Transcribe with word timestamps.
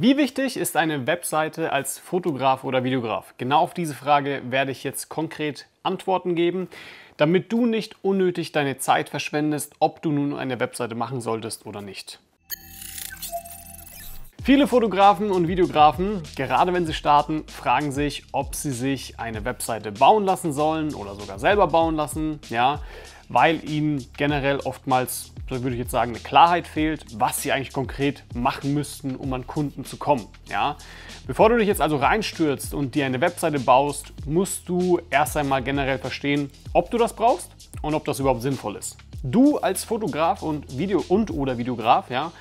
Wie 0.00 0.16
wichtig 0.16 0.56
ist 0.56 0.78
eine 0.78 1.06
Webseite 1.06 1.70
als 1.70 1.98
Fotograf 1.98 2.64
oder 2.64 2.82
Videograf? 2.82 3.34
Genau 3.36 3.60
auf 3.60 3.74
diese 3.74 3.94
Frage 3.94 4.40
werde 4.48 4.72
ich 4.72 4.84
jetzt 4.84 5.10
konkret 5.10 5.66
Antworten 5.82 6.34
geben, 6.34 6.68
damit 7.18 7.52
du 7.52 7.66
nicht 7.66 7.96
unnötig 8.02 8.52
deine 8.52 8.78
Zeit 8.78 9.10
verschwendest, 9.10 9.74
ob 9.80 10.00
du 10.00 10.10
nun 10.10 10.34
eine 10.34 10.58
Webseite 10.60 10.94
machen 10.94 11.20
solltest 11.20 11.66
oder 11.66 11.82
nicht. 11.82 12.20
Viele 14.42 14.66
Fotografen 14.66 15.30
und 15.30 15.46
Videografen, 15.46 16.22
gerade 16.36 16.72
wenn 16.72 16.86
sie 16.86 16.94
starten, 16.94 17.44
fragen 17.46 17.92
sich, 17.92 18.24
ob 18.32 18.54
sie 18.54 18.72
sich 18.72 19.20
eine 19.20 19.44
Webseite 19.44 19.92
bauen 19.92 20.24
lassen 20.24 20.54
sollen 20.54 20.94
oder 20.94 21.16
sogar 21.16 21.38
selber 21.38 21.66
bauen 21.66 21.96
lassen, 21.96 22.40
ja, 22.48 22.80
weil 23.32 23.68
ihnen 23.68 24.06
generell 24.16 24.58
oftmals 24.58 25.32
so 25.52 25.62
würde 25.62 25.74
ich 25.74 25.80
jetzt 25.80 25.90
sagen, 25.90 26.12
eine 26.12 26.20
Klarheit 26.20 26.66
fehlt, 26.66 27.04
was 27.14 27.42
sie 27.42 27.52
eigentlich 27.52 27.72
konkret 27.72 28.24
machen 28.34 28.72
müssten, 28.74 29.16
um 29.16 29.32
an 29.32 29.46
Kunden 29.46 29.84
zu 29.84 29.96
kommen. 29.96 30.26
Ja? 30.48 30.76
Bevor 31.26 31.50
du 31.50 31.58
dich 31.58 31.68
jetzt 31.68 31.80
also 31.80 31.96
reinstürzt 31.96 32.74
und 32.74 32.94
dir 32.94 33.06
eine 33.06 33.20
Webseite 33.20 33.58
baust, 33.60 34.12
musst 34.24 34.68
du 34.68 35.00
erst 35.10 35.36
einmal 35.36 35.62
generell 35.62 35.98
verstehen, 35.98 36.50
ob 36.72 36.90
du 36.90 36.98
das 36.98 37.14
brauchst 37.14 37.50
und 37.82 37.94
ob 37.94 38.04
das 38.04 38.18
überhaupt 38.18 38.42
sinnvoll 38.42 38.76
ist. 38.76 38.96
Du 39.22 39.58
als 39.58 39.84
Fotograf 39.84 40.42
und 40.42 40.78
Video 40.78 41.04
und 41.08 41.30
oder 41.30 41.58
Videograf, 41.58 42.10
ja, 42.10 42.32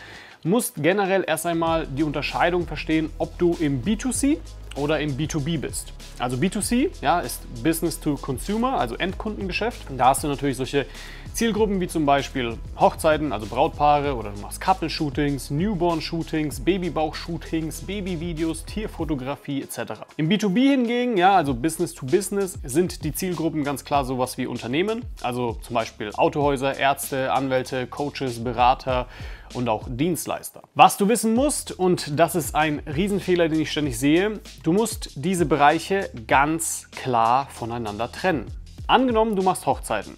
musst 0.43 0.81
generell 0.81 1.23
erst 1.27 1.45
einmal 1.45 1.85
die 1.85 2.03
Unterscheidung 2.03 2.65
verstehen, 2.65 3.11
ob 3.17 3.37
du 3.37 3.55
im 3.59 3.83
B2C 3.83 4.37
oder 4.75 4.99
im 4.99 5.17
B2B 5.17 5.59
bist. 5.59 5.93
Also 6.19 6.37
B2C 6.37 6.91
ja, 7.01 7.19
ist 7.19 7.41
Business 7.63 7.99
to 7.99 8.15
Consumer, 8.15 8.79
also 8.79 8.95
Endkundengeschäft. 8.95 9.81
Da 9.97 10.07
hast 10.07 10.23
du 10.23 10.27
natürlich 10.27 10.57
solche 10.57 10.85
Zielgruppen 11.33 11.79
wie 11.79 11.87
zum 11.87 12.05
Beispiel 12.05 12.57
Hochzeiten, 12.79 13.31
also 13.31 13.45
Brautpaare 13.45 14.15
oder 14.15 14.31
du 14.31 14.41
machst 14.41 14.61
Couple-Shootings, 14.61 15.49
Newborn-Shootings, 15.49 16.61
Babybauch-Shootings, 16.61 17.81
Babyvideos, 17.81 18.65
Tierfotografie 18.65 19.61
etc. 19.61 20.01
Im 20.17 20.29
B2B 20.29 20.71
hingegen, 20.71 21.17
ja, 21.17 21.35
also 21.35 21.53
Business 21.53 21.93
to 21.93 22.05
Business, 22.05 22.59
sind 22.63 23.03
die 23.03 23.13
Zielgruppen 23.13 23.63
ganz 23.63 23.85
klar 23.85 24.05
sowas 24.05 24.37
wie 24.37 24.45
Unternehmen, 24.45 25.03
also 25.21 25.57
zum 25.61 25.73
Beispiel 25.73 26.11
Autohäuser, 26.13 26.77
Ärzte, 26.77 27.31
Anwälte, 27.31 27.87
Coaches, 27.87 28.43
Berater, 28.43 29.07
und 29.53 29.69
auch 29.69 29.87
Dienstleister. 29.89 30.61
Was 30.75 30.97
du 30.97 31.09
wissen 31.09 31.33
musst, 31.33 31.77
und 31.77 32.19
das 32.19 32.35
ist 32.35 32.55
ein 32.55 32.79
Riesenfehler, 32.79 33.49
den 33.49 33.59
ich 33.59 33.71
ständig 33.71 33.99
sehe, 33.99 34.39
du 34.63 34.73
musst 34.73 35.11
diese 35.15 35.45
Bereiche 35.45 36.09
ganz 36.27 36.89
klar 36.91 37.47
voneinander 37.49 38.11
trennen. 38.11 38.45
Angenommen, 38.87 39.35
du 39.35 39.41
machst 39.41 39.65
Hochzeiten. 39.65 40.17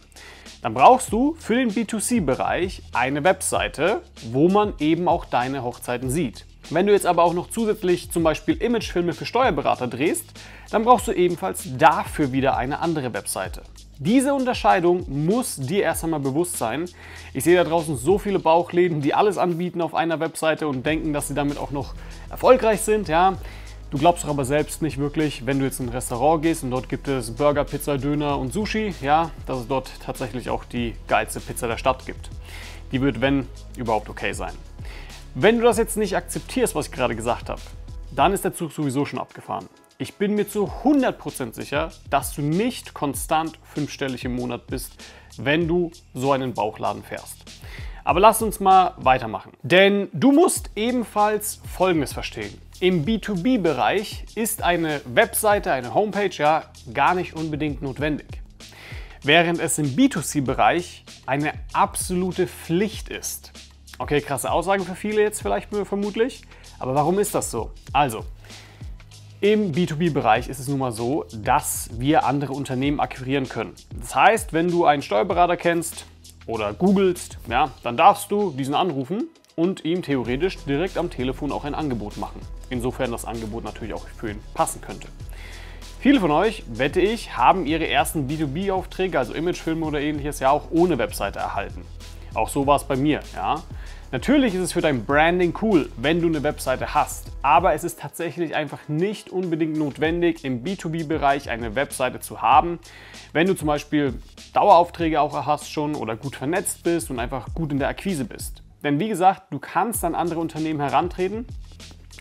Dann 0.64 0.74
brauchst 0.74 1.12
du 1.12 1.36
für 1.40 1.56
den 1.56 1.72
B2C-Bereich 1.72 2.84
eine 2.94 3.26
Webseite, 3.26 4.02
wo 4.32 4.48
man 4.48 4.74
eben 4.80 5.10
auch 5.10 5.26
deine 5.26 5.62
Hochzeiten 5.62 6.10
sieht. 6.10 6.46
Wenn 6.70 6.88
du 6.88 6.94
jetzt 6.94 7.06
aber 7.06 7.24
auch 7.24 7.34
noch 7.34 7.50
zusätzlich 7.50 8.12
zum 8.12 8.24
Beispiel 8.24 8.56
Imagefilme 8.56 9.12
für 9.12 9.26
Steuerberater 9.26 9.88
drehst, 9.88 10.24
dann 10.72 10.86
brauchst 10.86 11.10
du 11.10 11.12
ebenfalls 11.12 11.68
dafür 11.78 12.32
wieder 12.32 12.56
eine 12.56 12.80
andere 12.80 13.14
Webseite. 13.14 13.62
Diese 14.00 14.34
Unterscheidung 14.34 15.04
muss 15.26 15.58
dir 15.58 15.84
erst 15.84 16.06
einmal 16.06 16.22
bewusst 16.22 16.58
sein. 16.58 16.86
Ich 17.34 17.44
sehe 17.44 17.58
da 17.58 17.66
draußen 17.66 17.98
so 17.98 18.18
viele 18.18 18.40
Bauchläden, 18.40 19.02
die 19.02 19.14
alles 19.14 19.38
anbieten 19.38 19.82
auf 19.82 19.94
einer 19.94 20.22
Webseite 20.22 20.70
und 20.70 20.86
denken, 20.86 21.12
dass 21.12 21.28
sie 21.28 21.34
damit 21.34 21.58
auch 21.58 21.72
noch 21.72 21.94
erfolgreich 22.30 22.80
sind. 22.80 23.10
Ja. 23.10 23.38
Du 23.94 24.00
glaubst 24.00 24.24
doch 24.24 24.30
aber 24.30 24.44
selbst 24.44 24.82
nicht 24.82 24.98
wirklich, 24.98 25.46
wenn 25.46 25.60
du 25.60 25.66
jetzt 25.66 25.80
in 25.80 25.86
ein 25.86 25.90
Restaurant 25.90 26.42
gehst 26.42 26.64
und 26.64 26.72
dort 26.72 26.90
gibt 26.90 27.08
es 27.08 27.30
Burger, 27.30 27.64
Pizza, 27.64 28.00
Döner 28.00 28.40
und 28.40 28.52
Sushi, 28.52 28.96
ja, 29.02 29.30
dass 29.46 29.60
es 29.60 29.68
dort 29.68 29.92
tatsächlich 30.04 30.50
auch 30.50 30.64
die 30.66 30.96
geilste 31.08 31.40
Pizza 31.40 31.68
der 31.68 31.78
Stadt 31.78 32.04
gibt. 32.08 32.32
Die 32.92 33.02
wird, 33.02 33.22
wenn, 33.22 33.48
überhaupt 33.78 34.10
okay 34.10 34.34
sein. 34.34 34.54
Wenn 35.36 35.60
du 35.60 35.64
das 35.66 35.78
jetzt 35.78 35.96
nicht 35.96 36.18
akzeptierst, 36.18 36.74
was 36.74 36.88
ich 36.88 36.92
gerade 36.92 37.16
gesagt 37.16 37.50
habe, 37.50 37.62
dann 38.16 38.34
ist 38.34 38.44
der 38.44 38.56
Zug 38.56 38.72
sowieso 38.72 39.06
schon 39.06 39.20
abgefahren. 39.20 39.70
Ich 40.00 40.16
bin 40.16 40.34
mir 40.34 40.50
zu 40.50 40.72
100% 40.84 41.54
sicher, 41.54 41.92
dass 42.10 42.34
du 42.34 42.42
nicht 42.42 42.96
konstant 42.96 43.60
fünfstellig 43.62 44.26
im 44.26 44.36
Monat 44.36 44.66
bist, 44.66 44.94
wenn 45.38 45.68
du 45.68 45.92
so 46.16 46.32
einen 46.32 46.56
Bauchladen 46.56 47.04
fährst. 47.04 47.46
Aber 48.04 48.20
lass 48.20 48.42
uns 48.42 48.60
mal 48.60 48.96
weitermachen. 48.98 49.54
Denn 49.62 50.10
du 50.14 50.32
musst 50.32 50.72
ebenfalls 50.76 51.62
Folgendes 51.72 52.12
verstehen. 52.12 52.60
Im 52.84 53.06
B2B-Bereich 53.06 54.26
ist 54.36 54.62
eine 54.62 55.00
Webseite, 55.06 55.72
eine 55.72 55.94
Homepage 55.94 56.36
ja 56.36 56.64
gar 56.94 57.16
nicht 57.16 57.34
unbedingt 57.34 57.82
notwendig. 57.82 58.28
Während 59.22 59.62
es 59.62 59.78
im 59.78 59.96
B2C-Bereich 59.96 61.06
eine 61.26 61.54
absolute 61.72 62.46
Pflicht 62.46 63.08
ist. 63.08 63.54
Okay, 64.00 64.20
krasse 64.20 64.52
Aussage 64.52 64.84
für 64.84 64.96
viele 64.96 65.22
jetzt 65.22 65.42
vielleicht 65.42 65.70
vermutlich. 65.74 66.42
Aber 66.78 66.94
warum 66.94 67.20
ist 67.20 67.34
das 67.34 67.52
so? 67.52 67.72
Also, 67.94 68.26
im 69.40 69.72
B2B-Bereich 69.72 70.50
ist 70.50 70.60
es 70.60 70.68
nun 70.68 70.80
mal 70.80 70.92
so, 70.92 71.24
dass 71.34 71.90
wir 71.94 72.26
andere 72.26 72.52
Unternehmen 72.52 73.00
akquirieren 73.00 73.48
können. 73.48 73.76
Das 73.98 74.14
heißt, 74.14 74.52
wenn 74.52 74.68
du 74.68 74.84
einen 74.84 75.04
Steuerberater 75.04 75.56
kennst 75.56 76.06
oder 76.48 76.74
googelst, 76.74 77.38
ja, 77.50 77.72
dann 77.82 77.96
darfst 77.96 78.30
du 78.30 78.52
diesen 78.52 78.76
anrufen 78.76 79.30
und 79.56 79.86
ihm 79.86 80.02
theoretisch 80.02 80.58
direkt 80.66 80.98
am 80.98 81.10
Telefon 81.10 81.52
auch 81.52 81.66
ein 81.66 81.76
Angebot 81.76 82.18
machen. 82.18 82.42
Insofern 82.70 83.12
das 83.12 83.26
Angebot 83.26 83.64
natürlich 83.64 83.94
auch 83.94 84.08
für 84.08 84.32
ihn 84.32 84.40
passen 84.54 84.82
könnte. 84.82 85.08
Viele 86.00 86.20
von 86.20 86.32
euch, 86.32 86.64
wette 86.68 87.00
ich, 87.00 87.38
haben 87.38 87.66
ihre 87.66 87.88
ersten 87.88 88.28
B2B-Aufträge, 88.28 89.18
also 89.18 89.34
Imagefilme 89.34 89.86
oder 89.86 90.02
ähnliches, 90.02 90.40
ja 90.40 90.50
auch 90.50 90.70
ohne 90.72 90.98
Webseite 90.98 91.40
erhalten. 91.40 91.86
Auch 92.34 92.50
so 92.50 92.68
war 92.68 92.76
es 92.76 92.84
bei 92.84 92.96
mir, 92.96 93.22
ja. 93.36 93.62
Natürlich 94.12 94.54
ist 94.54 94.62
es 94.62 94.74
für 94.74 94.82
dein 94.82 95.06
Branding 95.06 95.54
cool, 95.62 95.90
wenn 95.98 96.22
du 96.22 96.28
eine 96.28 96.44
Webseite 96.44 96.94
hast, 96.94 97.28
aber 97.42 97.74
es 97.74 97.84
ist 97.84 98.00
tatsächlich 98.00 98.54
einfach 98.54 98.88
nicht 98.88 99.30
unbedingt 99.30 99.78
notwendig, 99.78 100.44
im 100.44 100.64
B2B-Bereich 100.64 101.50
eine 101.50 101.76
Webseite 101.76 102.20
zu 102.20 102.42
haben. 102.42 102.80
Wenn 103.32 103.48
du 103.48 103.56
zum 103.56 103.68
Beispiel 103.68 104.14
Daueraufträge 104.54 105.20
auch 105.22 105.46
hast 105.46 105.72
schon 105.72 105.96
oder 105.96 106.16
gut 106.16 106.36
vernetzt 106.36 106.84
bist 106.84 107.10
und 107.10 107.20
einfach 107.20 107.54
gut 107.56 107.72
in 107.72 107.80
der 107.80 107.88
Akquise 107.88 108.26
bist. 108.26 108.63
Denn 108.84 109.00
wie 109.00 109.08
gesagt, 109.08 109.44
du 109.52 109.60
kannst 109.60 110.04
an 110.04 110.14
andere 110.14 110.40
Unternehmen 110.40 110.82
herantreten 110.82 111.46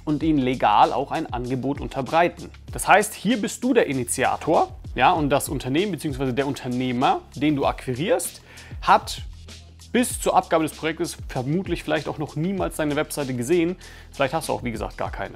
und 0.05 0.23
ihnen 0.23 0.39
legal 0.39 0.93
auch 0.93 1.11
ein 1.11 1.33
Angebot 1.33 1.81
unterbreiten. 1.81 2.51
Das 2.73 2.87
heißt, 2.89 3.15
hier 3.15 3.41
bist 3.41 3.63
du 3.65 3.75
der 3.75 3.87
Initiator, 3.87 4.69
ja, 4.95 5.11
und 5.13 5.31
das 5.31 5.49
Unternehmen 5.49 5.93
bzw. 5.93 6.33
der 6.33 6.47
Unternehmer, 6.47 7.21
den 7.35 7.57
du 7.57 7.67
akquirierst, 7.67 8.43
hat 8.83 9.23
bis 9.93 10.21
zur 10.21 10.37
Abgabe 10.37 10.65
des 10.65 10.73
Projektes 10.73 11.19
vermutlich 11.29 11.83
vielleicht 11.83 12.09
auch 12.09 12.19
noch 12.19 12.37
niemals 12.37 12.77
deine 12.77 12.97
Webseite 12.97 13.35
gesehen. 13.35 13.77
Vielleicht 14.11 14.33
hast 14.33 14.49
du 14.49 14.53
auch, 14.53 14.63
wie 14.63 14.73
gesagt, 14.73 14.97
gar 14.97 15.11
keine. 15.11 15.35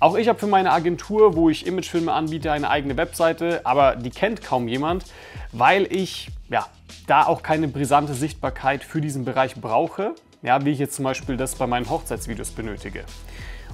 Auch 0.00 0.16
ich 0.16 0.28
habe 0.28 0.38
für 0.38 0.48
meine 0.48 0.72
Agentur, 0.72 1.36
wo 1.36 1.48
ich 1.48 1.66
Imagefilme 1.66 2.12
anbiete, 2.12 2.50
eine 2.50 2.68
eigene 2.68 2.96
Webseite, 2.96 3.60
aber 3.64 3.94
die 3.94 4.10
kennt 4.10 4.42
kaum 4.42 4.68
jemand, 4.68 5.04
weil 5.52 5.86
ich 5.94 6.28
ja, 6.50 6.66
da 7.06 7.24
auch 7.24 7.42
keine 7.42 7.68
brisante 7.68 8.12
Sichtbarkeit 8.12 8.82
für 8.82 9.00
diesen 9.00 9.24
Bereich 9.24 9.54
brauche, 9.54 10.14
ja, 10.42 10.64
wie 10.64 10.70
ich 10.70 10.78
jetzt 10.78 10.96
zum 10.96 11.04
Beispiel 11.04 11.36
das 11.36 11.54
bei 11.54 11.66
meinen 11.66 11.88
Hochzeitsvideos 11.88 12.50
benötige. 12.50 13.04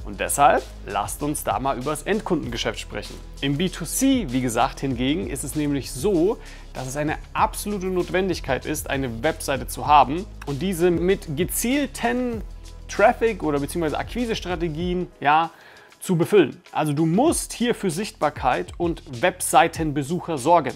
Und 0.05 0.21
deshalb 0.21 0.63
lasst 0.87 1.23
uns 1.23 1.45
da 1.45 1.59
mal 1.59 1.77
über 1.77 1.91
das 1.91 2.03
Endkundengeschäft 2.03 2.79
sprechen. 2.79 3.15
Im 3.41 3.59
B2C, 3.59 4.33
wie 4.33 4.41
gesagt, 4.41 4.81
hingegen 4.81 5.29
ist 5.29 5.45
es 5.45 5.55
nämlich 5.55 5.91
so, 5.91 6.39
dass 6.73 6.87
es 6.87 6.97
eine 6.97 7.17
absolute 7.35 7.87
Notwendigkeit 7.87 8.65
ist, 8.65 8.89
eine 8.89 9.23
Webseite 9.23 9.67
zu 9.67 9.87
haben 9.87 10.25
und 10.47 10.63
diese 10.63 10.91
mit 10.91 11.37
gezielten 11.37 12.43
Traffic 12.89 13.43
oder 13.43 13.61
beziehungsweise 13.61 13.99
Akquisestrategien 13.99 15.09
ja, 15.21 15.51
zu 16.01 16.17
befüllen. 16.17 16.63
Also 16.73 16.93
du 16.93 17.05
musst 17.05 17.53
hier 17.53 17.75
für 17.75 17.91
Sichtbarkeit 17.91 18.73
und 18.79 19.03
Webseitenbesucher 19.23 20.39
sorgen. 20.39 20.75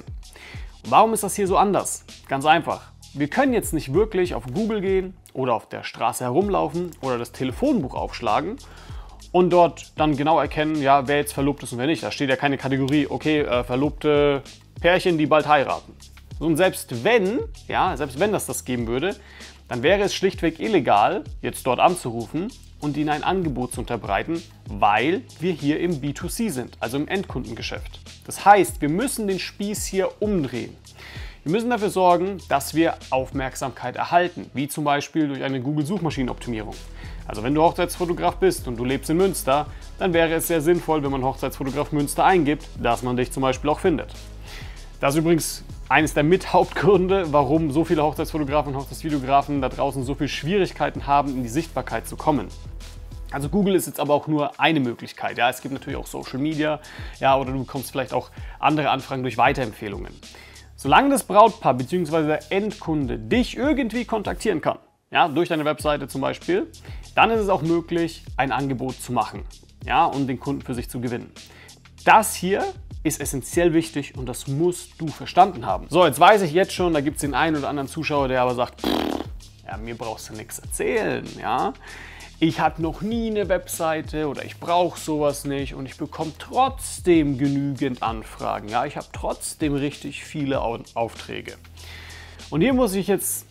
Warum 0.88 1.14
ist 1.14 1.22
das 1.22 1.36
hier 1.36 1.46
so 1.46 1.56
anders? 1.56 2.04
Ganz 2.28 2.44
einfach. 2.44 2.92
Wir 3.14 3.28
können 3.28 3.52
jetzt 3.52 3.72
nicht 3.72 3.94
wirklich 3.94 4.34
auf 4.34 4.44
Google 4.52 4.80
gehen 4.80 5.14
oder 5.32 5.54
auf 5.54 5.68
der 5.68 5.84
Straße 5.84 6.24
herumlaufen 6.24 6.90
oder 7.00 7.18
das 7.18 7.32
Telefonbuch 7.32 7.94
aufschlagen 7.94 8.58
und 9.32 9.50
dort 9.50 9.92
dann 9.96 10.16
genau 10.16 10.38
erkennen, 10.38 10.80
ja, 10.80 11.08
wer 11.08 11.16
jetzt 11.16 11.32
verlobt 11.32 11.62
ist 11.62 11.72
und 11.72 11.78
wer 11.78 11.86
nicht. 11.86 12.02
Da 12.02 12.10
steht 12.10 12.28
ja 12.28 12.36
keine 12.36 12.58
Kategorie, 12.58 13.06
okay, 13.08 13.40
äh, 13.40 13.64
verlobte 13.64 14.42
Pärchen, 14.80 15.18
die 15.18 15.26
bald 15.26 15.48
heiraten. 15.48 15.94
Und 16.38 16.56
selbst 16.56 17.04
wenn, 17.04 17.40
ja, 17.68 17.96
selbst 17.96 18.18
wenn 18.18 18.32
das 18.32 18.46
das 18.46 18.64
geben 18.64 18.86
würde, 18.86 19.16
dann 19.68 19.82
wäre 19.82 20.02
es 20.02 20.14
schlichtweg 20.14 20.60
illegal, 20.60 21.24
jetzt 21.40 21.66
dort 21.66 21.80
anzurufen 21.80 22.52
und 22.80 22.96
ihnen 22.96 23.08
ein 23.08 23.22
Angebot 23.22 23.72
zu 23.72 23.80
unterbreiten, 23.80 24.42
weil 24.66 25.22
wir 25.40 25.52
hier 25.52 25.80
im 25.80 26.00
B2C 26.00 26.50
sind, 26.50 26.76
also 26.80 26.96
im 26.96 27.08
Endkundengeschäft. 27.08 28.00
Das 28.26 28.44
heißt, 28.44 28.82
wir 28.82 28.88
müssen 28.88 29.28
den 29.28 29.38
Spieß 29.38 29.86
hier 29.86 30.10
umdrehen. 30.20 30.76
Wir 31.44 31.50
müssen 31.50 31.70
dafür 31.70 31.90
sorgen, 31.90 32.38
dass 32.48 32.72
wir 32.72 32.94
Aufmerksamkeit 33.10 33.96
erhalten, 33.96 34.48
wie 34.54 34.68
zum 34.68 34.84
Beispiel 34.84 35.26
durch 35.26 35.42
eine 35.42 35.60
Google-Suchmaschinenoptimierung. 35.60 36.74
Also 37.26 37.42
wenn 37.42 37.52
du 37.52 37.62
Hochzeitsfotograf 37.62 38.36
bist 38.36 38.68
und 38.68 38.76
du 38.76 38.84
lebst 38.84 39.10
in 39.10 39.16
Münster, 39.16 39.66
dann 39.98 40.12
wäre 40.12 40.32
es 40.34 40.46
sehr 40.46 40.60
sinnvoll, 40.60 41.02
wenn 41.02 41.10
man 41.10 41.24
Hochzeitsfotograf 41.24 41.90
Münster 41.90 42.24
eingibt, 42.24 42.68
dass 42.80 43.02
man 43.02 43.16
dich 43.16 43.32
zum 43.32 43.42
Beispiel 43.42 43.70
auch 43.70 43.80
findet. 43.80 44.14
Das 45.00 45.14
ist 45.14 45.18
übrigens 45.18 45.64
eines 45.88 46.14
der 46.14 46.22
Mithauptgründe, 46.22 47.32
warum 47.32 47.72
so 47.72 47.84
viele 47.84 48.04
Hochzeitsfotografen 48.04 48.72
und 48.72 48.80
Hochzeitsvideografen 48.80 49.60
da 49.60 49.68
draußen 49.68 50.04
so 50.04 50.14
viele 50.14 50.28
Schwierigkeiten 50.28 51.08
haben, 51.08 51.30
in 51.30 51.42
die 51.42 51.48
Sichtbarkeit 51.48 52.06
zu 52.06 52.14
kommen. 52.14 52.46
Also 53.32 53.48
Google 53.48 53.74
ist 53.74 53.86
jetzt 53.86 53.98
aber 53.98 54.14
auch 54.14 54.28
nur 54.28 54.60
eine 54.60 54.78
Möglichkeit. 54.78 55.38
Ja, 55.38 55.50
es 55.50 55.60
gibt 55.60 55.74
natürlich 55.74 55.98
auch 55.98 56.06
Social 56.06 56.38
Media, 56.38 56.78
ja, 57.18 57.36
oder 57.36 57.50
du 57.50 57.58
bekommst 57.58 57.90
vielleicht 57.90 58.12
auch 58.12 58.30
andere 58.60 58.90
Anfragen 58.90 59.22
durch 59.22 59.38
Weiterempfehlungen. 59.38 60.12
Solange 60.82 61.10
das 61.10 61.22
Brautpaar 61.22 61.74
bzw. 61.74 62.26
der 62.26 62.50
Endkunde 62.50 63.16
dich 63.16 63.56
irgendwie 63.56 64.04
kontaktieren 64.04 64.60
kann, 64.60 64.80
ja, 65.12 65.28
durch 65.28 65.48
deine 65.48 65.64
Webseite 65.64 66.08
zum 66.08 66.20
Beispiel, 66.22 66.72
dann 67.14 67.30
ist 67.30 67.38
es 67.38 67.48
auch 67.48 67.62
möglich, 67.62 68.24
ein 68.36 68.50
Angebot 68.50 69.00
zu 69.00 69.12
machen, 69.12 69.44
ja, 69.86 70.06
und 70.06 70.26
den 70.26 70.40
Kunden 70.40 70.62
für 70.62 70.74
sich 70.74 70.90
zu 70.90 71.00
gewinnen. 71.00 71.30
Das 72.04 72.34
hier 72.34 72.64
ist 73.04 73.20
essentiell 73.20 73.74
wichtig 73.74 74.18
und 74.18 74.26
das 74.26 74.48
musst 74.48 75.00
du 75.00 75.06
verstanden 75.06 75.66
haben. 75.66 75.86
So, 75.88 76.04
jetzt 76.04 76.18
weiß 76.18 76.42
ich 76.42 76.52
jetzt 76.52 76.72
schon, 76.72 76.92
da 76.94 77.00
gibt 77.00 77.14
es 77.14 77.20
den 77.20 77.34
einen 77.34 77.58
oder 77.58 77.68
anderen 77.68 77.88
Zuschauer, 77.88 78.26
der 78.26 78.42
aber 78.42 78.56
sagt, 78.56 78.80
pff, 78.80 79.24
ja, 79.64 79.76
mir 79.76 79.96
brauchst 79.96 80.30
du 80.30 80.34
nichts 80.34 80.58
erzählen, 80.58 81.24
ja 81.40 81.74
ich 82.42 82.58
habe 82.58 82.82
noch 82.82 83.02
nie 83.02 83.30
eine 83.30 83.48
Webseite 83.48 84.26
oder 84.26 84.44
ich 84.44 84.58
brauche 84.58 84.98
sowas 84.98 85.44
nicht 85.44 85.74
und 85.74 85.86
ich 85.86 85.96
bekomme 85.96 86.32
trotzdem 86.40 87.38
genügend 87.38 88.02
Anfragen. 88.02 88.68
Ja, 88.68 88.84
ich 88.84 88.96
habe 88.96 89.06
trotzdem 89.12 89.74
richtig 89.74 90.24
viele 90.24 90.60
Aufträge. 90.60 91.54
Und 92.50 92.60
hier 92.60 92.72
muss 92.72 92.94
ich 92.94 93.06
jetzt 93.06 93.46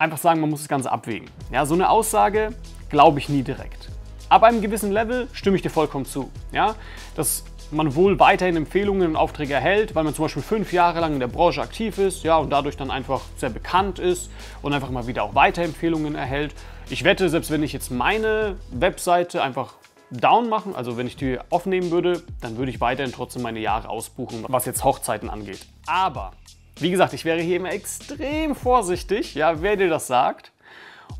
einfach 0.00 0.18
sagen, 0.18 0.40
man 0.40 0.50
muss 0.50 0.62
das 0.62 0.68
Ganze 0.68 0.90
abwägen. 0.90 1.30
Ja, 1.52 1.64
so 1.64 1.74
eine 1.74 1.88
Aussage 1.88 2.52
glaube 2.88 3.20
ich 3.20 3.28
nie 3.28 3.44
direkt. 3.44 3.93
Ab 4.28 4.42
einem 4.42 4.60
gewissen 4.60 4.90
Level 4.90 5.28
stimme 5.32 5.56
ich 5.56 5.62
dir 5.62 5.70
vollkommen 5.70 6.06
zu. 6.06 6.30
Ja, 6.52 6.74
dass 7.14 7.44
man 7.70 7.94
wohl 7.94 8.18
weiterhin 8.18 8.56
Empfehlungen 8.56 9.08
und 9.10 9.16
Aufträge 9.16 9.54
erhält, 9.54 9.94
weil 9.94 10.04
man 10.04 10.14
zum 10.14 10.24
Beispiel 10.24 10.42
fünf 10.42 10.72
Jahre 10.72 11.00
lang 11.00 11.14
in 11.14 11.20
der 11.20 11.28
Branche 11.28 11.60
aktiv 11.60 11.98
ist, 11.98 12.22
ja, 12.22 12.36
und 12.36 12.50
dadurch 12.50 12.76
dann 12.76 12.90
einfach 12.90 13.22
sehr 13.36 13.50
bekannt 13.50 13.98
ist 13.98 14.30
und 14.62 14.72
einfach 14.72 14.90
mal 14.90 15.06
wieder 15.06 15.24
auch 15.24 15.34
Weiterempfehlungen 15.34 16.14
erhält. 16.14 16.54
Ich 16.90 17.04
wette, 17.04 17.28
selbst 17.28 17.50
wenn 17.50 17.62
ich 17.62 17.72
jetzt 17.72 17.90
meine 17.90 18.56
Webseite 18.70 19.42
einfach 19.42 19.74
down 20.10 20.48
machen, 20.48 20.76
also 20.76 20.96
wenn 20.96 21.06
ich 21.06 21.16
die 21.16 21.38
aufnehmen 21.50 21.90
würde, 21.90 22.22
dann 22.40 22.56
würde 22.56 22.70
ich 22.70 22.80
weiterhin 22.80 23.12
trotzdem 23.12 23.42
meine 23.42 23.60
Jahre 23.60 23.88
ausbuchen, 23.88 24.44
was 24.48 24.64
jetzt 24.66 24.84
Hochzeiten 24.84 25.30
angeht. 25.30 25.66
Aber, 25.86 26.32
wie 26.78 26.90
gesagt, 26.90 27.12
ich 27.14 27.24
wäre 27.24 27.40
hier 27.40 27.56
immer 27.56 27.72
extrem 27.72 28.54
vorsichtig, 28.54 29.34
ja, 29.34 29.62
wer 29.62 29.76
dir 29.76 29.88
das 29.88 30.06
sagt 30.06 30.52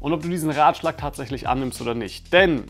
und 0.01 0.13
ob 0.13 0.23
du 0.23 0.29
diesen 0.29 0.51
Ratschlag 0.51 0.99
tatsächlich 0.99 1.49
annimmst 1.49 1.81
oder 1.81 1.95
nicht. 1.95 2.33
Denn 2.33 2.65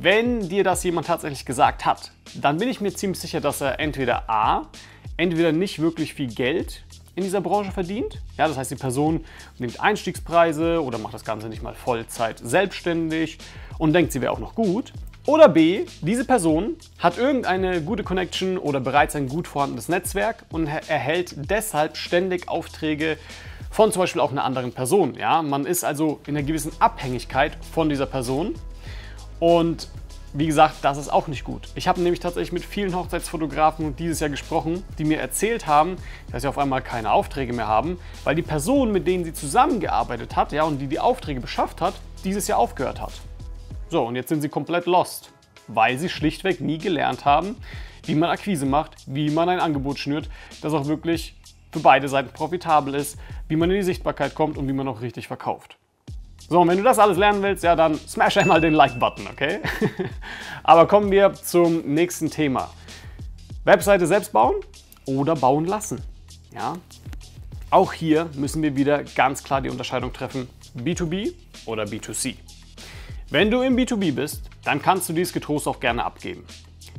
wenn 0.00 0.48
dir 0.48 0.64
das 0.64 0.84
jemand 0.84 1.06
tatsächlich 1.06 1.44
gesagt 1.44 1.84
hat, 1.84 2.12
dann 2.34 2.58
bin 2.58 2.68
ich 2.68 2.80
mir 2.80 2.92
ziemlich 2.92 3.20
sicher, 3.20 3.40
dass 3.40 3.60
er 3.60 3.80
entweder 3.80 4.28
A, 4.28 4.68
entweder 5.16 5.52
nicht 5.52 5.80
wirklich 5.80 6.14
viel 6.14 6.28
Geld 6.28 6.84
in 7.16 7.22
dieser 7.22 7.40
Branche 7.40 7.70
verdient. 7.70 8.20
Ja, 8.36 8.48
das 8.48 8.56
heißt, 8.56 8.70
die 8.70 8.76
Person 8.76 9.24
nimmt 9.58 9.80
Einstiegspreise 9.80 10.82
oder 10.82 10.98
macht 10.98 11.14
das 11.14 11.24
Ganze 11.24 11.48
nicht 11.48 11.62
mal 11.62 11.74
Vollzeit 11.74 12.40
selbstständig 12.40 13.38
und 13.78 13.92
denkt, 13.92 14.12
sie 14.12 14.20
wäre 14.20 14.32
auch 14.32 14.40
noch 14.40 14.54
gut. 14.54 14.92
Oder 15.26 15.48
B, 15.48 15.86
diese 16.02 16.26
Person 16.26 16.76
hat 16.98 17.16
irgendeine 17.16 17.80
gute 17.80 18.02
Connection 18.02 18.58
oder 18.58 18.80
bereits 18.80 19.16
ein 19.16 19.26
gut 19.26 19.48
vorhandenes 19.48 19.88
Netzwerk 19.88 20.44
und 20.50 20.66
erhält 20.66 21.34
deshalb 21.48 21.96
ständig 21.96 22.48
Aufträge 22.48 23.16
von 23.70 23.90
zum 23.90 24.00
Beispiel 24.00 24.20
auch 24.20 24.30
einer 24.30 24.44
anderen 24.44 24.72
Person. 24.72 25.14
Ja? 25.14 25.40
Man 25.40 25.64
ist 25.64 25.82
also 25.82 26.20
in 26.26 26.36
einer 26.36 26.46
gewissen 26.46 26.72
Abhängigkeit 26.78 27.56
von 27.72 27.88
dieser 27.88 28.06
Person 28.06 28.54
und 29.44 29.88
wie 30.32 30.46
gesagt, 30.46 30.76
das 30.80 30.96
ist 30.96 31.12
auch 31.12 31.26
nicht 31.26 31.44
gut. 31.44 31.68
Ich 31.74 31.86
habe 31.86 32.00
nämlich 32.00 32.18
tatsächlich 32.18 32.52
mit 32.52 32.64
vielen 32.64 32.96
Hochzeitsfotografen 32.96 33.94
dieses 33.94 34.18
Jahr 34.18 34.30
gesprochen, 34.30 34.82
die 34.96 35.04
mir 35.04 35.20
erzählt 35.20 35.66
haben, 35.66 35.96
dass 36.32 36.40
sie 36.40 36.48
auf 36.48 36.56
einmal 36.56 36.80
keine 36.80 37.12
Aufträge 37.12 37.52
mehr 37.52 37.68
haben, 37.68 37.98
weil 38.24 38.34
die 38.34 38.42
Person, 38.42 38.90
mit 38.90 39.06
denen 39.06 39.22
sie 39.22 39.34
zusammengearbeitet 39.34 40.34
hat 40.34 40.52
ja, 40.52 40.62
und 40.62 40.78
die 40.78 40.86
die 40.86 40.98
Aufträge 40.98 41.42
beschafft 41.42 41.82
hat, 41.82 41.92
dieses 42.24 42.48
Jahr 42.48 42.58
aufgehört 42.58 43.02
hat. 43.02 43.12
So, 43.90 44.06
und 44.06 44.16
jetzt 44.16 44.30
sind 44.30 44.40
sie 44.40 44.48
komplett 44.48 44.86
lost, 44.86 45.30
weil 45.68 45.98
sie 45.98 46.08
schlichtweg 46.08 46.62
nie 46.62 46.78
gelernt 46.78 47.26
haben, 47.26 47.56
wie 48.06 48.14
man 48.14 48.30
Akquise 48.30 48.64
macht, 48.64 48.94
wie 49.04 49.28
man 49.28 49.50
ein 49.50 49.60
Angebot 49.60 49.98
schnürt, 49.98 50.30
das 50.62 50.72
auch 50.72 50.86
wirklich 50.86 51.36
für 51.70 51.80
beide 51.80 52.08
Seiten 52.08 52.30
profitabel 52.32 52.94
ist, 52.94 53.18
wie 53.48 53.56
man 53.56 53.70
in 53.70 53.76
die 53.76 53.82
Sichtbarkeit 53.82 54.34
kommt 54.34 54.56
und 54.56 54.66
wie 54.68 54.72
man 54.72 54.88
auch 54.88 55.02
richtig 55.02 55.28
verkauft. 55.28 55.76
So, 56.48 56.60
und 56.60 56.68
wenn 56.68 56.76
du 56.76 56.84
das 56.84 56.98
alles 56.98 57.16
lernen 57.16 57.42
willst, 57.42 57.64
ja, 57.64 57.74
dann 57.74 57.94
smash 57.96 58.36
einmal 58.36 58.60
den 58.60 58.74
Like-Button, 58.74 59.26
okay? 59.32 59.60
Aber 60.62 60.86
kommen 60.86 61.10
wir 61.10 61.32
zum 61.32 61.80
nächsten 61.94 62.30
Thema. 62.30 62.70
Webseite 63.64 64.06
selbst 64.06 64.32
bauen 64.32 64.56
oder 65.06 65.36
bauen 65.36 65.64
lassen. 65.64 66.02
Ja? 66.52 66.74
Auch 67.70 67.92
hier 67.92 68.28
müssen 68.34 68.62
wir 68.62 68.76
wieder 68.76 69.02
ganz 69.02 69.42
klar 69.42 69.62
die 69.62 69.70
Unterscheidung 69.70 70.12
treffen, 70.12 70.48
B2B 70.76 71.32
oder 71.64 71.84
B2C. 71.84 72.36
Wenn 73.30 73.50
du 73.50 73.62
im 73.62 73.74
B2B 73.74 74.14
bist, 74.14 74.42
dann 74.64 74.82
kannst 74.82 75.08
du 75.08 75.12
dies 75.14 75.32
getrost 75.32 75.66
auch 75.66 75.80
gerne 75.80 76.04
abgeben. 76.04 76.44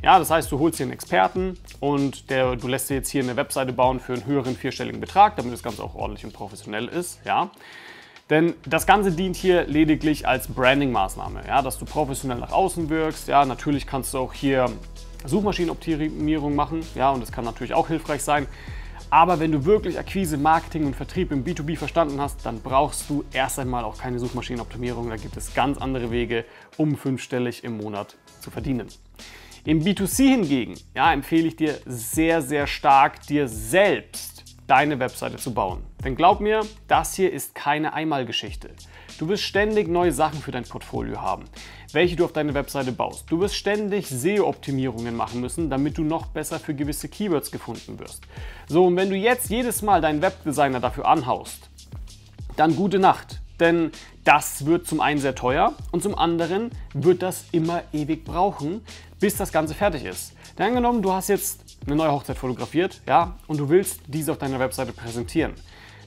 Ja, 0.04 0.20
das 0.20 0.30
heißt, 0.30 0.52
du 0.52 0.60
holst 0.60 0.80
dir 0.80 0.84
einen 0.84 0.92
Experten 0.92 1.58
und 1.80 2.30
der, 2.30 2.56
du 2.56 2.68
lässt 2.68 2.90
dir 2.90 2.96
jetzt 2.96 3.10
hier 3.10 3.24
eine 3.24 3.36
Webseite 3.38 3.74
bauen 3.74 4.00
für 4.00 4.14
einen 4.14 4.26
höheren 4.26 4.56
vierstelligen 4.56 5.00
Betrag, 5.00 5.36
damit 5.38 5.54
das 5.54 5.64
Ganze 5.64 5.84
auch 5.84 5.96
ordentlich 5.96 6.26
und 6.26 6.34
professionell 6.34 6.88
ist. 6.88 7.20
Ja. 7.26 7.52
Denn 8.30 8.56
das 8.66 8.88
Ganze 8.88 9.12
dient 9.12 9.36
hier 9.36 9.66
lediglich 9.66 10.28
als 10.28 10.48
Branding-Maßnahme, 10.48 11.44
ja, 11.48 11.62
dass 11.62 11.78
du 11.78 11.86
professionell 11.86 12.40
nach 12.40 12.52
außen 12.52 12.90
wirkst. 12.90 13.28
Ja, 13.28 13.46
natürlich 13.46 13.86
kannst 13.86 14.14
du 14.14 14.18
auch 14.18 14.34
hier 14.34 14.66
Suchmaschinenoptimierung 15.26 16.56
machen, 16.56 16.82
ja, 16.96 17.12
und 17.12 17.22
das 17.22 17.32
kann 17.32 17.46
natürlich 17.46 17.74
auch 17.74 17.88
hilfreich 17.88 18.24
sein. 18.24 18.48
Aber 19.12 19.40
wenn 19.40 19.52
du 19.52 19.66
wirklich 19.66 20.00
Akquise, 20.00 20.38
Marketing 20.38 20.88
und 20.88 20.96
Vertrieb 20.96 21.32
im 21.32 21.44
B2B 21.44 21.78
verstanden 21.78 22.20
hast, 22.20 22.46
dann 22.46 22.62
brauchst 22.62 23.10
du 23.10 23.24
erst 23.32 23.60
einmal 23.60 23.84
auch 23.84 23.98
keine 23.98 24.20
Suchmaschinenoptimierung. 24.20 25.10
Da 25.10 25.16
gibt 25.16 25.38
es 25.38 25.54
ganz 25.54 25.78
andere 25.78 26.10
Wege, 26.10 26.46
um 26.78 26.98
fünfstellig 26.98 27.64
im 27.64 27.78
Monat 27.78 28.18
zu 28.42 28.50
verdienen. 28.50 28.88
Im 29.64 29.84
B2C 29.84 30.30
hingegen 30.30 30.76
ja, 30.96 31.14
empfehle 31.14 31.48
ich 31.48 31.56
dir 31.56 31.78
sehr, 31.86 32.42
sehr 32.42 32.66
stark, 32.66 33.22
dir 33.28 33.48
selbst 33.48 34.35
deine 34.68 35.00
Webseite 35.00 35.38
zu 35.38 35.54
bauen. 35.54 35.84
Denn 36.04 36.16
glaub 36.16 36.40
mir, 36.40 36.62
das 36.88 37.16
hier 37.16 37.32
ist 37.32 37.56
keine 37.56 37.94
Einmalgeschichte. 37.94 38.70
Du 39.18 39.28
wirst 39.28 39.44
ständig 39.44 39.88
neue 39.88 40.12
Sachen 40.12 40.40
für 40.40 40.52
dein 40.52 40.64
Portfolio 40.64 41.22
haben, 41.22 41.46
welche 41.94 42.16
du 42.16 42.26
auf 42.26 42.34
deine 42.34 42.54
Webseite 42.54 42.92
baust. 42.92 43.26
Du 43.30 43.40
wirst 43.40 43.56
ständig 43.56 44.10
SEO-Optimierungen 44.10 45.16
machen 45.16 45.40
müssen, 45.40 45.70
damit 45.70 45.98
du 45.98 46.04
noch 46.04 46.28
besser 46.28 46.60
für 46.60 46.74
gewisse 46.74 47.08
Keywords 47.08 47.52
gefunden 47.52 48.00
wirst. 48.00 48.24
So, 48.68 48.86
und 48.86 48.96
wenn 48.98 49.10
du 49.10 49.16
jetzt 49.16 49.50
jedes 49.50 49.82
Mal 49.82 50.02
deinen 50.02 50.22
Webdesigner 50.22 50.80
dafür 50.80 51.08
anhaust, 51.08 51.70
dann 52.56 52.76
gute 52.76 53.00
Nacht. 53.00 53.42
Denn 53.60 53.92
das 54.26 54.66
wird 54.66 54.86
zum 54.86 55.00
einen 55.00 55.20
sehr 55.20 55.36
teuer 55.36 55.74
und 55.92 56.04
zum 56.04 56.18
anderen 56.18 56.72
wird 56.94 57.22
das 57.22 57.46
immer 57.52 57.84
ewig 57.94 58.26
brauchen, 58.26 58.82
bis 59.20 59.38
das 59.38 59.54
Ganze 59.54 59.74
fertig 59.74 60.04
ist. 60.04 60.34
Denn 60.58 60.68
angenommen, 60.68 61.02
du 61.02 61.14
hast 61.14 61.30
jetzt 61.30 61.65
eine 61.86 61.96
neue 61.96 62.12
Hochzeit 62.12 62.38
fotografiert, 62.38 63.02
ja, 63.08 63.36
und 63.48 63.60
du 63.60 63.70
willst 63.70 64.02
diese 64.08 64.32
auf 64.32 64.38
deiner 64.38 64.60
Webseite 64.60 64.92
präsentieren. 64.92 65.54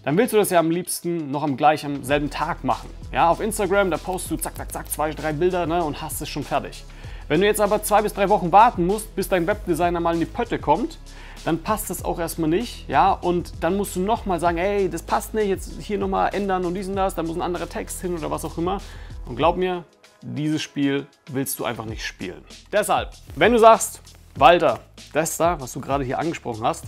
Dann 0.04 0.16
willst 0.16 0.32
du 0.32 0.38
das 0.38 0.50
ja 0.50 0.58
am 0.58 0.70
liebsten 0.70 1.30
noch 1.30 1.42
am 1.42 1.56
gleichen 1.56 2.04
selben 2.04 2.30
Tag 2.30 2.64
machen. 2.64 2.88
Ja, 3.12 3.30
auf 3.30 3.40
Instagram, 3.40 3.90
da 3.90 3.97
postest 3.97 4.30
du 4.30 4.37
zack, 4.37 4.56
zack, 4.56 4.73
zack, 4.73 4.90
zwei, 4.90 5.11
drei 5.12 5.32
Bilder 5.32 5.66
ne, 5.66 5.82
und 5.85 6.00
hast 6.00 6.20
es 6.20 6.28
schon 6.28 6.44
fertig. 6.44 6.85
Wenn 7.28 7.40
du 7.40 7.47
jetzt 7.47 7.61
aber 7.61 7.82
zwei 7.82 8.02
bis 8.02 8.14
drei 8.14 8.28
Wochen 8.30 8.52
warten 8.52 8.87
musst, 8.87 9.14
bis 9.14 9.28
dein 9.28 9.47
Webdesigner 9.47 10.00
mal 10.00 10.14
in 10.14 10.20
die 10.20 10.26
Pötte 10.26 10.58
kommt, 10.58 10.99
dann 11.44 11.62
passt 11.62 11.90
das 11.90 12.04
auch 12.04 12.18
erstmal 12.18 12.49
nicht, 12.49 12.88
ja, 12.88 13.12
und 13.12 13.52
dann 13.61 13.76
musst 13.76 13.97
du 13.97 14.00
nochmal 14.00 14.40
sagen, 14.40 14.58
ey, 14.58 14.88
das 14.88 15.02
passt 15.02 15.35
nicht, 15.35 15.49
jetzt 15.49 15.80
hier 15.80 15.99
nochmal 15.99 16.35
ändern 16.35 16.64
und 16.64 16.75
dies 16.75 16.88
und 16.88 16.97
das, 16.97 17.14
da 17.14 17.23
muss 17.23 17.37
ein 17.37 17.42
anderer 17.42 17.68
Text 17.68 18.00
hin 18.00 18.16
oder 18.16 18.30
was 18.30 18.44
auch 18.44 18.58
immer. 18.58 18.80
Und 19.26 19.37
glaub 19.37 19.56
mir, 19.56 19.85
dieses 20.23 20.62
Spiel 20.62 21.06
willst 21.30 21.58
du 21.58 21.64
einfach 21.64 21.85
nicht 21.85 22.04
spielen. 22.04 22.42
Deshalb, 22.73 23.12
wenn 23.37 23.52
du 23.52 23.58
sagst, 23.58 24.00
Walter, 24.40 24.80
das 25.12 25.37
da, 25.37 25.61
was 25.61 25.73
du 25.73 25.80
gerade 25.80 26.04
hier 26.04 26.18
angesprochen 26.18 26.64
hast, 26.64 26.85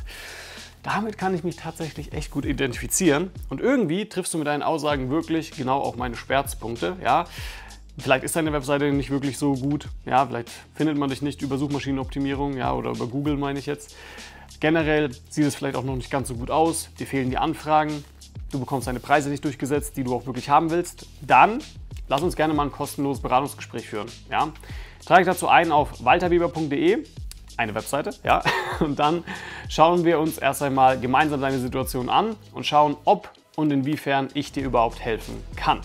damit 0.83 1.19
kann 1.19 1.35
ich 1.35 1.45
mich 1.45 1.57
tatsächlich 1.57 2.13
echt 2.13 2.31
gut 2.31 2.47
identifizieren. 2.47 3.31
Und 3.49 3.61
irgendwie 3.61 4.09
triffst 4.09 4.33
du 4.33 4.39
mit 4.39 4.47
deinen 4.47 4.63
Aussagen 4.63 5.11
wirklich 5.11 5.51
genau 5.53 5.81
auch 5.81 5.97
meine 5.97 6.17
Schmerzpunkte. 6.17 6.97
Ja? 7.03 7.27
Vielleicht 7.99 8.25
ist 8.25 8.35
deine 8.37 8.53
Webseite 8.53 8.91
nicht 8.93 9.11
wirklich 9.11 9.37
so 9.37 9.55
gut. 9.55 9.89
Ja, 10.07 10.27
vielleicht 10.27 10.51
findet 10.75 10.97
man 10.97 11.11
dich 11.11 11.21
nicht 11.21 11.43
über 11.43 11.59
Suchmaschinenoptimierung 11.59 12.57
ja, 12.57 12.73
oder 12.73 12.91
über 12.91 13.07
Google, 13.07 13.37
meine 13.37 13.59
ich 13.59 13.67
jetzt. 13.67 13.95
Generell 14.61 15.11
sieht 15.29 15.45
es 15.45 15.55
vielleicht 15.55 15.77
auch 15.77 15.85
noch 15.85 15.97
nicht 15.97 16.11
ganz 16.11 16.29
so 16.29 16.35
gut 16.35 16.51
aus. 16.51 16.89
Dir 16.99 17.07
fehlen 17.07 17.31
die 17.31 17.39
Anfragen. 17.39 18.05
Du 18.51 18.59
bekommst 18.59 18.89
deine 18.89 19.01
Preise 19.01 19.29
nicht 19.29 19.45
durchgesetzt, 19.45 19.97
die 19.97 20.05
du 20.05 20.15
auch 20.15 20.27
wirklich 20.27 20.49
haben 20.49 20.71
willst. 20.71 21.07
Dann 21.21 21.61
lass 22.09 22.23
uns 22.23 22.37
gerne 22.37 22.55
mal 22.55 22.65
ein 22.65 22.73
kostenloses 22.73 23.23
Beratungsgespräch 23.23 23.87
führen. 23.87 24.09
Ja? 24.31 24.53
Trage 25.05 25.25
dazu 25.25 25.49
ein 25.49 25.73
auf 25.73 26.05
walterweber.de 26.05 27.05
eine 27.61 27.75
Webseite, 27.75 28.11
ja. 28.25 28.43
Und 28.81 28.99
dann 28.99 29.23
schauen 29.69 30.05
wir 30.05 30.19
uns 30.19 30.39
erst 30.39 30.63
einmal 30.63 30.99
gemeinsam 30.99 31.41
deine 31.41 31.59
Situation 31.59 32.09
an 32.09 32.37
und 32.53 32.67
schauen, 32.67 32.97
ob 33.05 33.31
und 33.57 33.71
inwiefern 33.71 34.29
ich 34.35 34.53
dir 34.53 34.65
überhaupt 34.65 35.01
helfen 35.01 35.43
kann. 35.55 35.81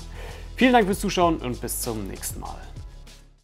Vielen 0.56 0.72
Dank 0.72 0.86
fürs 0.86 1.02
Zuschauen 1.02 1.38
und 1.38 1.60
bis 1.60 1.82
zum 1.82 2.08
nächsten 2.08 2.40
Mal. 2.40 2.56